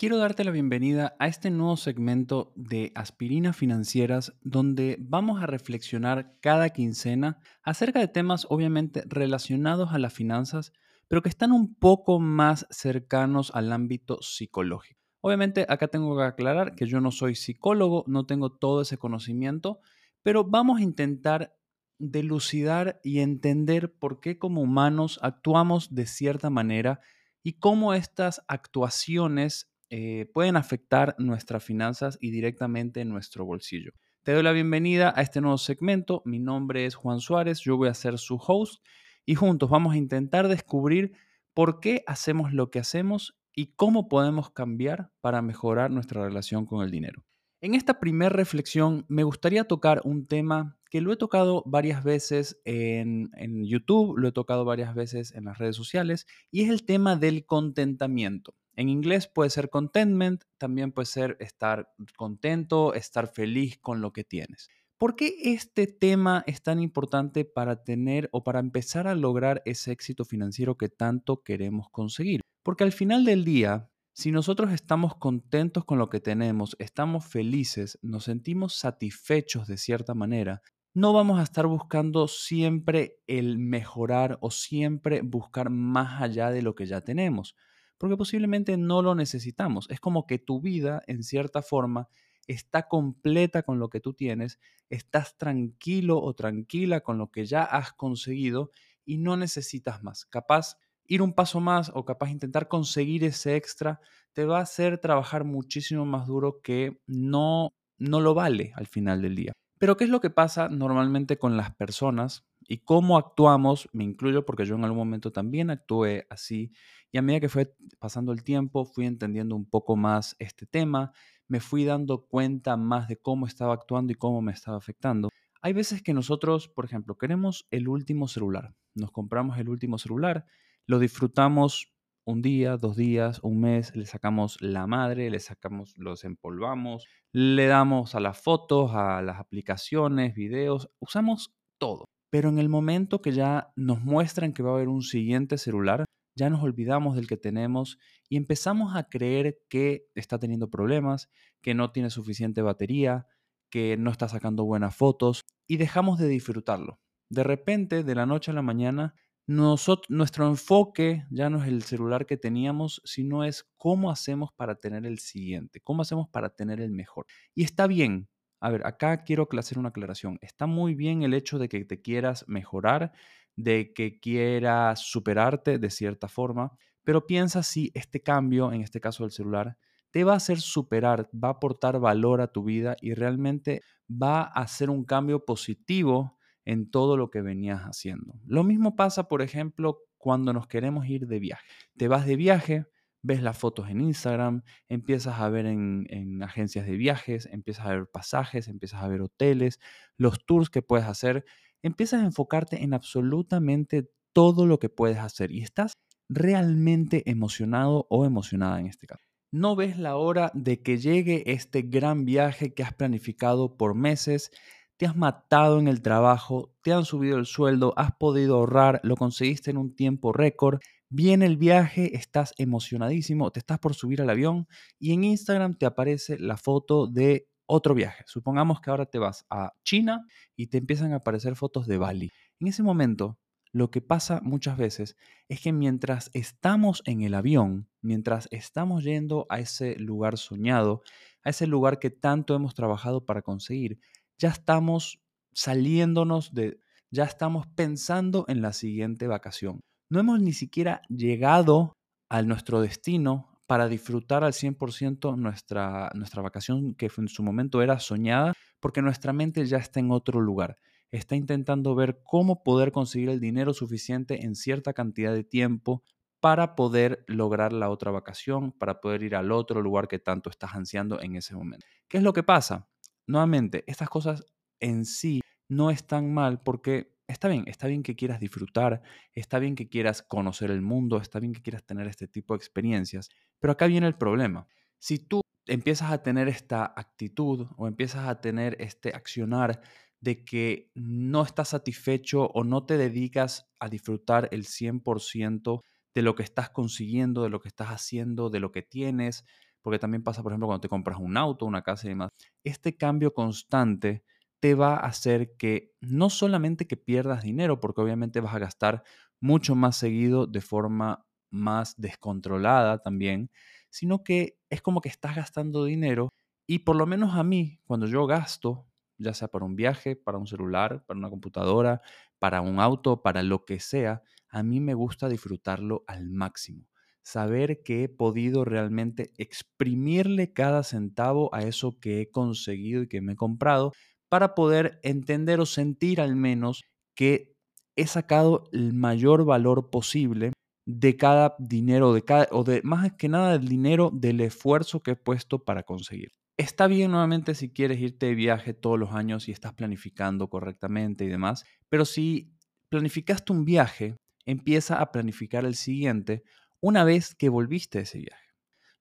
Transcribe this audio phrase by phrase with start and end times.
[0.00, 6.36] Quiero darte la bienvenida a este nuevo segmento de Aspirinas Financieras donde vamos a reflexionar
[6.40, 10.72] cada quincena acerca de temas obviamente relacionados a las finanzas,
[11.08, 15.00] pero que están un poco más cercanos al ámbito psicológico.
[15.20, 19.80] Obviamente acá tengo que aclarar que yo no soy psicólogo, no tengo todo ese conocimiento,
[20.22, 21.56] pero vamos a intentar
[21.98, 27.00] delucidar y entender por qué como humanos actuamos de cierta manera
[27.42, 33.92] y cómo estas actuaciones eh, pueden afectar nuestras finanzas y directamente nuestro bolsillo.
[34.22, 36.22] Te doy la bienvenida a este nuevo segmento.
[36.24, 38.84] Mi nombre es Juan Suárez, yo voy a ser su host
[39.24, 41.12] y juntos vamos a intentar descubrir
[41.54, 46.84] por qué hacemos lo que hacemos y cómo podemos cambiar para mejorar nuestra relación con
[46.84, 47.24] el dinero.
[47.60, 52.60] En esta primera reflexión me gustaría tocar un tema que lo he tocado varias veces
[52.64, 56.84] en, en, YouTube, lo he tocado varias veces en las redes sociales, y es el
[56.84, 58.54] tema del contentamiento.
[58.78, 64.22] En inglés puede ser contentment, también puede ser estar contento, estar feliz con lo que
[64.22, 64.68] tienes.
[64.98, 69.90] ¿Por qué este tema es tan importante para tener o para empezar a lograr ese
[69.90, 72.40] éxito financiero que tanto queremos conseguir?
[72.62, 77.98] Porque al final del día, si nosotros estamos contentos con lo que tenemos, estamos felices,
[78.00, 80.62] nos sentimos satisfechos de cierta manera,
[80.94, 86.76] no vamos a estar buscando siempre el mejorar o siempre buscar más allá de lo
[86.76, 87.56] que ya tenemos
[87.98, 89.88] porque posiblemente no lo necesitamos.
[89.90, 92.08] Es como que tu vida, en cierta forma,
[92.46, 97.62] está completa con lo que tú tienes, estás tranquilo o tranquila con lo que ya
[97.62, 98.70] has conseguido
[99.04, 100.24] y no necesitas más.
[100.24, 100.76] Capaz
[101.06, 104.00] ir un paso más o capaz intentar conseguir ese extra
[104.32, 109.22] te va a hacer trabajar muchísimo más duro que no no lo vale al final
[109.22, 109.52] del día.
[109.78, 114.44] Pero ¿qué es lo que pasa normalmente con las personas y cómo actuamos, me incluyo
[114.44, 116.70] porque yo en algún momento también actué así
[117.10, 121.12] y a medida que fue pasando el tiempo fui entendiendo un poco más este tema,
[121.48, 125.30] me fui dando cuenta más de cómo estaba actuando y cómo me estaba afectando.
[125.62, 130.44] Hay veces que nosotros, por ejemplo, queremos el último celular, nos compramos el último celular,
[130.86, 131.94] lo disfrutamos
[132.26, 137.66] un día, dos días, un mes, le sacamos la madre, le sacamos, los empolvamos, le
[137.66, 142.10] damos a las fotos, a las aplicaciones, videos, usamos todo.
[142.30, 146.04] Pero en el momento que ya nos muestran que va a haber un siguiente celular,
[146.36, 151.28] ya nos olvidamos del que tenemos y empezamos a creer que está teniendo problemas,
[151.62, 153.26] que no tiene suficiente batería,
[153.70, 157.00] que no está sacando buenas fotos y dejamos de disfrutarlo.
[157.30, 159.14] De repente, de la noche a la mañana,
[159.48, 165.06] nuestro enfoque ya no es el celular que teníamos, sino es cómo hacemos para tener
[165.06, 167.26] el siguiente, cómo hacemos para tener el mejor.
[167.54, 168.28] Y está bien,
[168.60, 170.38] a ver, acá quiero hacer una aclaración.
[170.40, 173.12] Está muy bien el hecho de que te quieras mejorar,
[173.56, 176.72] de que quieras superarte de cierta forma,
[177.04, 179.76] pero piensa si este cambio, en este caso del celular,
[180.10, 184.42] te va a hacer superar, va a aportar valor a tu vida y realmente va
[184.42, 188.40] a hacer un cambio positivo en todo lo que venías haciendo.
[188.46, 191.66] Lo mismo pasa, por ejemplo, cuando nos queremos ir de viaje.
[191.96, 192.86] Te vas de viaje,
[193.22, 198.06] ves las fotos en Instagram, empiezas a ver en, agencias de viajes, empiezas a ver
[198.06, 199.80] pasajes, empiezas a ver hoteles,
[200.16, 201.44] los tours que puedes hacer,
[201.82, 205.92] empiezas a enfocarte en absolutamente todo lo que puedes hacer y estás
[206.28, 209.24] realmente emocionado o emocionada en este caso.
[209.50, 214.50] No ves la hora de que llegue este gran viaje que has planificado por meses,
[214.98, 219.16] te has matado en el trabajo, te han subido el sueldo, has podido ahorrar, lo
[219.16, 220.80] conseguiste en un tiempo récord
[221.10, 225.86] Viene el viaje, estás emocionadísimo, te estás por subir al avión y en Instagram te
[225.86, 228.24] aparece la foto de otro viaje.
[228.26, 232.30] Supongamos que ahora te vas a China y te empiezan a aparecer fotos de Bali.
[232.60, 233.38] En ese momento,
[233.72, 235.16] lo que pasa muchas veces
[235.48, 241.02] es que mientras estamos en el avión, mientras estamos yendo a ese lugar soñado,
[241.42, 243.98] a ese lugar que tanto hemos trabajado para conseguir,
[244.36, 245.22] ya estamos
[245.54, 246.80] saliéndonos de,
[247.10, 249.80] ya estamos pensando en la siguiente vacación
[250.10, 251.92] no hemos ni siquiera llegado
[252.28, 257.98] a nuestro destino para disfrutar al 100% nuestra, nuestra vacación que en su momento era
[257.98, 260.78] soñada, porque nuestra mente ya está en otro lugar.
[261.10, 266.02] Está intentando ver cómo poder conseguir el dinero suficiente en cierta cantidad de tiempo
[266.40, 270.74] para poder lograr la otra vacación, para poder ir al otro lugar que tanto estás
[270.74, 271.84] ansiando en ese momento.
[272.08, 272.88] ¿Qué es lo que pasa?
[273.26, 274.46] Nuevamente, estas cosas
[274.80, 279.02] en sí no están mal porque Está bien, está bien que quieras disfrutar,
[279.34, 282.56] está bien que quieras conocer el mundo, está bien que quieras tener este tipo de
[282.58, 283.28] experiencias,
[283.60, 284.66] pero acá viene el problema.
[284.98, 289.82] Si tú empiezas a tener esta actitud o empiezas a tener este accionar
[290.20, 295.82] de que no estás satisfecho o no te dedicas a disfrutar el 100%
[296.14, 299.44] de lo que estás consiguiendo, de lo que estás haciendo, de lo que tienes,
[299.82, 302.30] porque también pasa, por ejemplo, cuando te compras un auto, una casa y demás.
[302.64, 304.24] Este cambio constante
[304.60, 309.04] te va a hacer que no solamente que pierdas dinero, porque obviamente vas a gastar
[309.40, 313.50] mucho más seguido de forma más descontrolada también,
[313.90, 316.30] sino que es como que estás gastando dinero
[316.66, 320.38] y por lo menos a mí, cuando yo gasto, ya sea para un viaje, para
[320.38, 322.02] un celular, para una computadora,
[322.38, 326.86] para un auto, para lo que sea, a mí me gusta disfrutarlo al máximo.
[327.22, 333.20] Saber que he podido realmente exprimirle cada centavo a eso que he conseguido y que
[333.20, 333.92] me he comprado
[334.28, 336.84] para poder entender o sentir al menos
[337.14, 337.54] que
[337.96, 340.52] he sacado el mayor valor posible
[340.86, 345.10] de cada dinero, de cada, o de más que nada del dinero del esfuerzo que
[345.12, 346.30] he puesto para conseguir.
[346.56, 351.24] Está bien nuevamente si quieres irte de viaje todos los años y estás planificando correctamente
[351.24, 352.52] y demás, pero si
[352.88, 354.16] planificaste un viaje,
[354.46, 356.42] empieza a planificar el siguiente
[356.80, 358.48] una vez que volviste de ese viaje.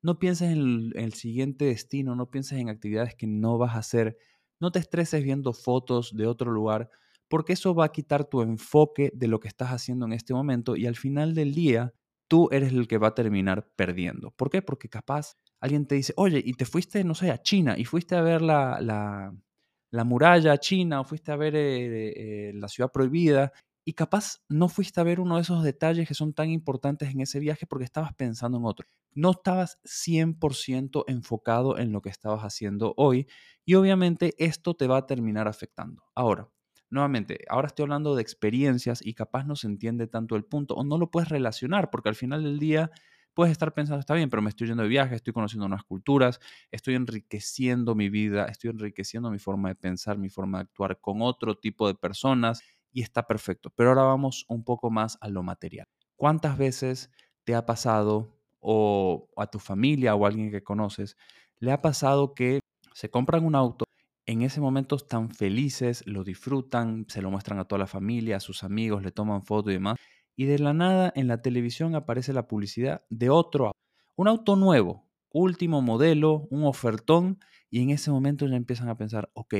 [0.01, 3.75] No pienses en el, en el siguiente destino, no pienses en actividades que no vas
[3.75, 4.18] a hacer,
[4.59, 6.89] no te estreses viendo fotos de otro lugar,
[7.27, 10.75] porque eso va a quitar tu enfoque de lo que estás haciendo en este momento
[10.75, 11.94] y al final del día
[12.27, 14.31] tú eres el que va a terminar perdiendo.
[14.31, 14.62] ¿Por qué?
[14.62, 18.15] Porque capaz alguien te dice, oye, y te fuiste, no sé, a China y fuiste
[18.15, 23.51] a ver la, la, muralla china o fuiste a ver eh, eh, la ciudad prohibida
[23.86, 27.21] y capaz no fuiste a ver uno de esos detalles que son tan importantes en
[27.21, 28.88] ese viaje porque estabas pensando en otro.
[29.17, 33.25] No estabas 100% enfocado en lo que estabas haciendo hoy
[33.65, 36.03] y obviamente esto te va a terminar afectando.
[36.13, 36.51] Ahora,
[36.91, 40.83] nuevamente, ahora estoy hablando de experiencias y capaz no se entiende tanto el punto o
[40.83, 42.91] no lo puedes relacionar porque al final del día
[43.33, 46.39] puedes estar pensando, está bien, pero me estoy yendo de viaje, estoy conociendo nuevas culturas,
[46.69, 51.23] estoy enriqueciendo mi vida, estoy enriqueciendo mi forma de pensar, mi forma de actuar con
[51.23, 52.61] otro tipo de personas
[52.91, 53.71] y está perfecto.
[53.71, 55.87] Pero ahora vamos un poco más a lo material.
[56.15, 57.09] ¿Cuántas veces
[57.45, 61.18] te ha pasado o a tu familia o a alguien que conoces,
[61.59, 62.59] le ha pasado que
[62.94, 63.86] se compran un auto
[64.27, 68.39] en ese momento están felices, lo disfrutan, se lo muestran a toda la familia, a
[68.42, 69.95] sus amigos, le toman fotos y demás.
[70.36, 73.80] Y de la nada en la televisión aparece la publicidad de otro auto.
[74.18, 77.39] Un auto nuevo, último modelo, un ofertón.
[77.69, 79.56] Y en ese momento ya empiezan a pensar, ok,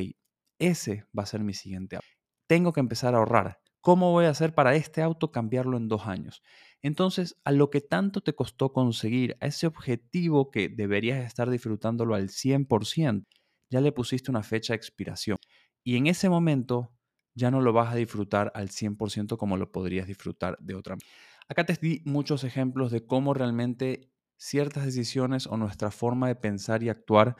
[0.60, 2.08] ese va a ser mi siguiente auto.
[2.46, 3.60] Tengo que empezar a ahorrar.
[3.80, 6.42] ¿Cómo voy a hacer para este auto cambiarlo en dos años?
[6.83, 12.15] Entonces, a lo que tanto te costó conseguir, a ese objetivo que deberías estar disfrutándolo
[12.15, 13.25] al 100%,
[13.69, 15.38] ya le pusiste una fecha de expiración.
[15.83, 16.91] Y en ese momento
[17.35, 21.07] ya no lo vas a disfrutar al 100% como lo podrías disfrutar de otra manera.
[21.50, 26.83] Acá te di muchos ejemplos de cómo realmente ciertas decisiones o nuestra forma de pensar
[26.83, 27.35] y actuar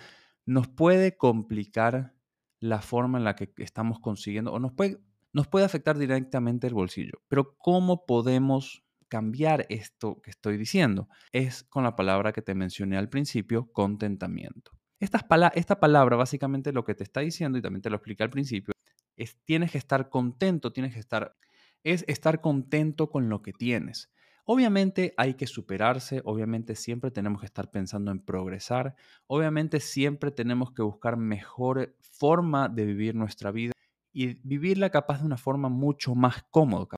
[0.46, 2.16] nos puede complicar
[2.60, 5.00] la forma en la que estamos consiguiendo o nos puede,
[5.34, 7.22] nos puede afectar directamente el bolsillo.
[7.28, 11.08] Pero ¿cómo podemos cambiar esto que estoy diciendo?
[11.32, 14.72] Es con la palabra que te mencioné al principio, contentamiento.
[15.00, 18.74] Esta, palabra básicamente lo que te está diciendo, y también te lo expliqué al principio,
[19.16, 21.36] es tienes que estar contento, tienes que estar,
[21.84, 24.12] es estar contento con lo que tienes.
[24.46, 28.96] Obviamente hay que superarse, obviamente siempre tenemos que estar pensando en progresar,
[29.28, 33.74] obviamente siempre tenemos que buscar mejor forma de vivir nuestra vida
[34.14, 36.96] y vivirla capaz de una forma mucho más cómoda.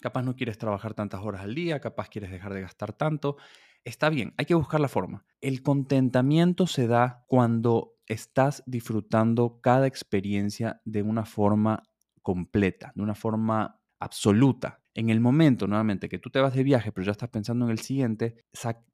[0.00, 3.36] Capaz no quieres trabajar tantas horas al día, capaz quieres dejar de gastar tanto.
[3.84, 5.24] Está bien, hay que buscar la forma.
[5.40, 11.82] El contentamiento se da cuando estás disfrutando cada experiencia de una forma
[12.22, 14.82] completa, de una forma absoluta.
[14.94, 17.70] En el momento, nuevamente, que tú te vas de viaje, pero ya estás pensando en
[17.70, 18.44] el siguiente,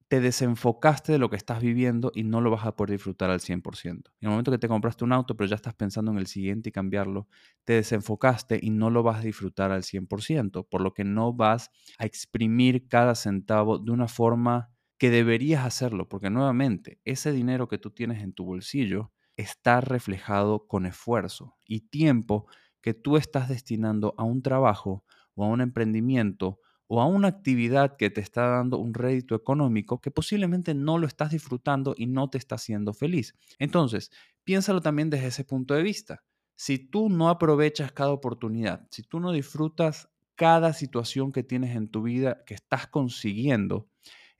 [0.08, 3.40] te desenfocaste de lo que estás viviendo y no lo vas a poder disfrutar al
[3.40, 4.12] 100%.
[4.20, 6.68] En el momento que te compraste un auto, pero ya estás pensando en el siguiente
[6.68, 7.28] y cambiarlo,
[7.64, 11.70] te desenfocaste y no lo vas a disfrutar al 100%, por lo que no vas
[11.98, 17.78] a exprimir cada centavo de una forma que deberías hacerlo, porque nuevamente, ese dinero que
[17.78, 22.46] tú tienes en tu bolsillo está reflejado con esfuerzo y tiempo
[22.80, 27.96] que tú estás destinando a un trabajo o a un emprendimiento o a una actividad
[27.96, 32.30] que te está dando un rédito económico que posiblemente no lo estás disfrutando y no
[32.30, 33.34] te está haciendo feliz.
[33.58, 34.10] Entonces,
[34.44, 36.22] piénsalo también desde ese punto de vista.
[36.54, 41.88] Si tú no aprovechas cada oportunidad, si tú no disfrutas cada situación que tienes en
[41.88, 43.88] tu vida que estás consiguiendo,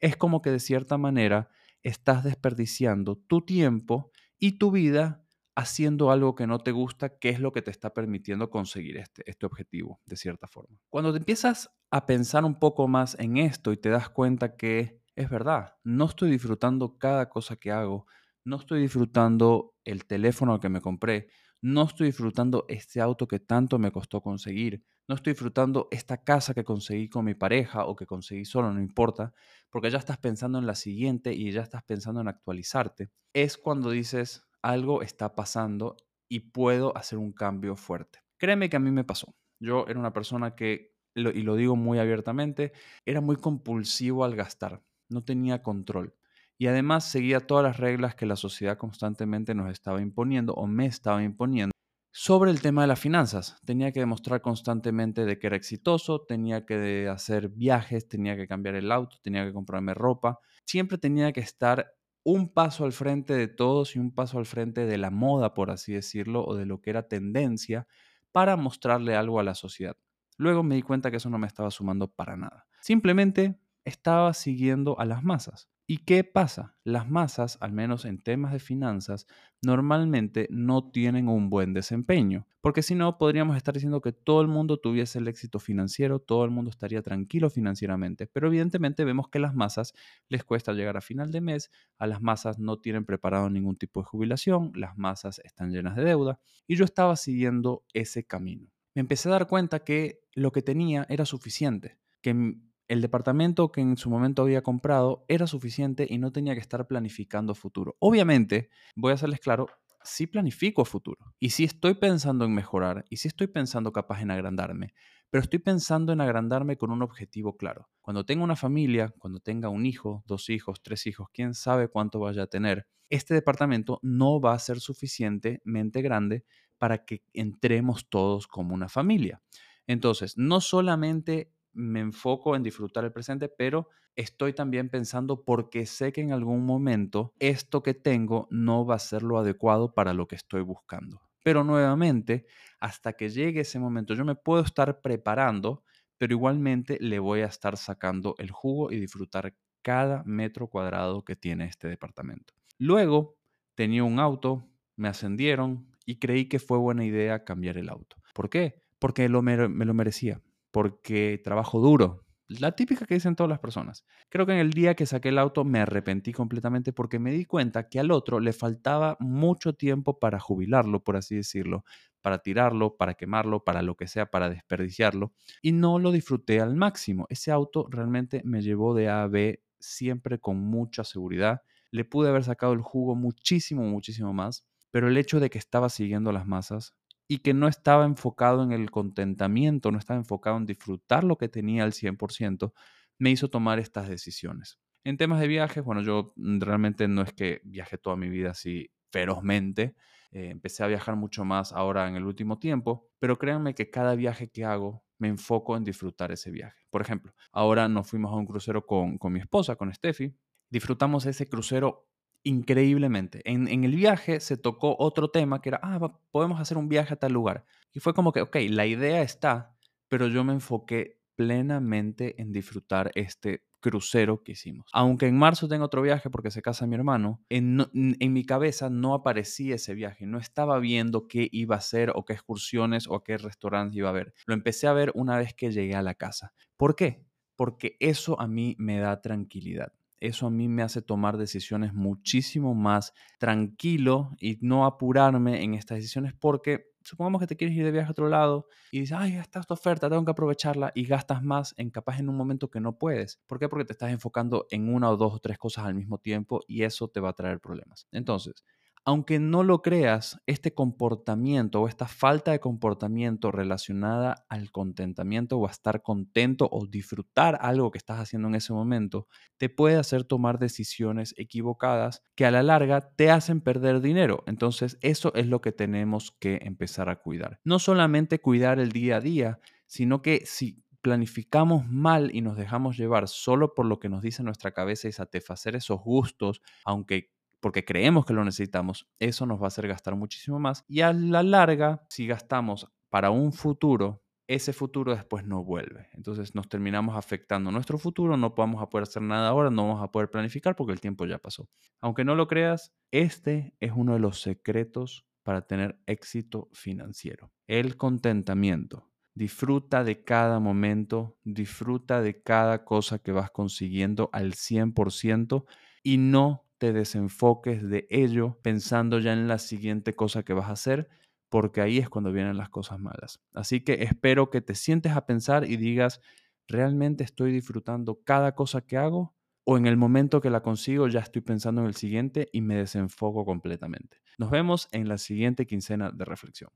[0.00, 1.48] es como que de cierta manera
[1.82, 5.25] estás desperdiciando tu tiempo y tu vida
[5.56, 9.28] haciendo algo que no te gusta, que es lo que te está permitiendo conseguir este,
[9.28, 10.78] este objetivo, de cierta forma.
[10.90, 15.00] Cuando te empiezas a pensar un poco más en esto y te das cuenta que
[15.16, 18.06] es verdad, no estoy disfrutando cada cosa que hago,
[18.44, 21.28] no estoy disfrutando el teléfono que me compré,
[21.62, 26.52] no estoy disfrutando este auto que tanto me costó conseguir, no estoy disfrutando esta casa
[26.52, 29.32] que conseguí con mi pareja o que conseguí solo, no importa,
[29.70, 33.90] porque ya estás pensando en la siguiente y ya estás pensando en actualizarte, es cuando
[33.90, 35.96] dices algo está pasando
[36.28, 38.20] y puedo hacer un cambio fuerte.
[38.38, 39.35] Créeme que a mí me pasó.
[39.61, 42.73] Yo era una persona que, y lo digo muy abiertamente,
[43.04, 46.14] era muy compulsivo al gastar, no tenía control.
[46.58, 50.87] Y además seguía todas las reglas que la sociedad constantemente nos estaba imponiendo o me
[50.87, 51.73] estaba imponiendo
[52.12, 53.61] sobre el tema de las finanzas.
[53.66, 58.75] Tenía que demostrar constantemente de que era exitoso, tenía que hacer viajes, tenía que cambiar
[58.75, 60.40] el auto, tenía que comprarme ropa.
[60.64, 61.92] Siempre tenía que estar
[62.28, 65.71] un paso al frente de todos y un paso al frente de la moda, por
[65.71, 67.87] así decirlo, o de lo que era tendencia
[68.33, 69.97] para mostrarle algo a la sociedad.
[70.37, 72.66] Luego me di cuenta que eso no me estaba sumando para nada.
[72.80, 75.71] Simplemente estaba siguiendo a las masas.
[75.88, 76.76] ¿Y qué pasa?
[76.83, 79.28] Las masas, al menos en temas de finanzas,
[79.62, 84.49] normalmente no tienen un buen desempeño, porque si no, podríamos estar diciendo que todo el
[84.49, 89.38] mundo tuviese el éxito financiero, todo el mundo estaría tranquilo financieramente, pero evidentemente vemos que
[89.38, 89.95] las masas
[90.28, 94.00] les cuesta llegar a final de mes, a las masas no tienen preparado ningún tipo
[94.00, 98.73] de jubilación, las masas están llenas de deuda, y yo estaba siguiendo ese camino.
[98.97, 102.57] Me empecé a dar cuenta que lo que tenía era suficiente, que
[102.88, 106.87] el departamento que en su momento había comprado era suficiente y no tenía que estar
[106.87, 107.97] planificando futuro.
[107.99, 109.66] Obviamente, voy a hacerles claro,
[110.02, 114.31] sí planifico futuro y sí estoy pensando en mejorar y sí estoy pensando capaz en
[114.31, 114.95] agrandarme,
[115.31, 117.88] pero estoy pensando en agrandarme con un objetivo claro.
[118.00, 122.21] Cuando tenga una familia, cuando tenga un hijo, dos hijos, tres hijos, quién sabe cuánto
[122.21, 126.45] vaya a tener, este departamento no va a ser suficientemente grande
[126.78, 129.43] para que entremos todos como una familia.
[129.87, 136.11] Entonces, no solamente me enfoco en disfrutar el presente, pero estoy también pensando porque sé
[136.12, 140.26] que en algún momento esto que tengo no va a ser lo adecuado para lo
[140.26, 141.21] que estoy buscando.
[141.45, 142.47] Pero nuevamente,
[142.80, 145.85] hasta que llegue ese momento, yo me puedo estar preparando,
[146.18, 151.37] pero igualmente le voy a estar sacando el jugo y disfrutar cada metro cuadrado que
[151.37, 152.54] tiene este departamento.
[152.78, 153.37] Luego,
[153.75, 158.16] tenía un auto, me ascendieron y creí que fue buena idea cambiar el auto.
[158.35, 158.83] ¿Por qué?
[158.99, 160.40] Porque me lo merecía
[160.76, 162.26] porque trabajo duro.
[162.49, 164.04] La típica que dicen todas las personas.
[164.28, 167.47] Creo que en el día que saqué el auto me arrepentí completamente porque me di
[167.47, 171.87] cuenta que al otro le faltaba mucho tiempo para jubilarlo, por así decirlo,
[172.21, 175.33] para tirarlo, para quemarlo, para lo que sea, para desperdiciarlo.
[175.62, 177.25] Y no lo disfruté al máximo.
[177.30, 181.62] Ese auto realmente me llevó de A a B siempre con mucha seguridad.
[181.90, 184.66] Le pude haber sacado el jugo muchísimo, muchísimo más.
[184.90, 186.95] Pero el hecho de que estaba siguiendo las masas
[187.28, 191.49] y que no estaba enfocado en el contentamiento, no estaba enfocado en disfrutar lo que
[191.49, 192.73] tenía al 100%,
[193.18, 194.78] me hizo tomar estas decisiones.
[195.04, 198.50] En temas de viajes, bueno, yo mm, realmente no es que viaje toda mi vida
[198.50, 199.95] así ferozmente,
[200.33, 204.14] eh, empecé a viajar mucho más ahora en el último tiempo, pero créanme que cada
[204.14, 206.85] viaje que hago me enfoco en disfrutar ese viaje.
[206.90, 210.37] Por ejemplo, ahora nos fuimos a un crucero con, con mi esposa, con Steffi,
[210.68, 212.09] disfrutamos ese crucero
[212.46, 213.42] increíblemente.
[213.44, 217.18] En, el viaje se tocó otro tema que era, ah, podemos hacer un viaje a
[217.18, 217.66] tal lugar.
[217.92, 219.76] Y fue como que, ok, la idea está,
[220.08, 224.86] pero yo me enfoqué plenamente en disfrutar este crucero que hicimos.
[224.92, 229.14] Aunque en marzo tengo otro viaje porque se casa mi hermano, en, mi cabeza no
[229.14, 233.38] aparecía ese viaje, no estaba viendo qué iba a hacer o qué excursiones o qué
[233.38, 234.34] restaurantes iba a ver.
[234.46, 236.54] Lo empecé a ver una vez que llegué a la casa.
[236.76, 237.26] ¿Por qué?
[237.56, 242.75] Porque eso a mí me da tranquilidad eso a mí me hace tomar decisiones muchísimo
[242.75, 247.92] más tranquilo y no apurarme en estas decisiones porque supongamos que te quieres ir de
[247.92, 251.42] viaje a otro lado y dices, ay, está esta oferta, tengo que aprovecharla y gastas
[251.42, 253.40] más en capaz en un momento que no puedes.
[253.46, 253.68] ¿Por qué?
[253.68, 256.82] Porque te estás enfocando en una o dos o tres cosas al mismo tiempo y
[256.82, 258.08] eso te va a traer problemas.
[258.11, 258.64] Entonces,
[259.06, 265.68] aunque no lo creas, este comportamiento o esta falta de comportamiento relacionada al contentamiento o
[265.68, 270.25] a estar contento o disfrutar algo que estás haciendo en ese momento, te puede hacer
[270.25, 274.42] tomar decisiones equivocadas que a la larga te hacen perder dinero.
[274.48, 277.60] Entonces, eso es lo que tenemos que empezar a cuidar.
[277.62, 282.96] No solamente cuidar el día a día, sino que si planificamos mal y nos dejamos
[282.96, 287.36] llevar solo por lo que nos dice nuestra cabeza y satisfacer esos gustos, aunque
[287.66, 290.85] porque creemos que lo necesitamos, eso nos va a hacer gastar muchísimo más.
[290.87, 296.06] Y a la larga, si gastamos para un futuro, ese futuro después no vuelve.
[296.12, 300.00] Entonces nos terminamos afectando nuestro futuro, no vamos a poder hacer nada ahora, no vamos
[300.04, 301.68] a poder planificar porque el tiempo ya pasó.
[302.00, 307.50] Aunque no lo creas, este es uno de los secretos para tener éxito financiero.
[307.66, 309.11] El contentamiento.
[309.35, 315.64] Disfruta de cada momento, disfruta de cada cosa que vas consiguiendo al 100%
[316.04, 320.73] y no te desenfoques de ello pensando ya en la siguiente cosa que vas a
[320.73, 321.09] hacer,
[321.49, 323.40] porque ahí es cuando vienen las cosas malas.
[323.54, 326.21] Así que espero que te sientes a pensar y digas,
[326.68, 329.35] ¿realmente estoy disfrutando cada cosa que hago?
[329.68, 332.76] o en el momento que la consigo ya estoy pensando en el siguiente y me
[332.76, 334.18] desenfoco completamente.
[334.38, 336.71] Nos vemos en la siguiente quincena de reflexión.